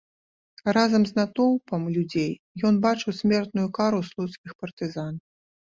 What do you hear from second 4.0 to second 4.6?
слуцкіх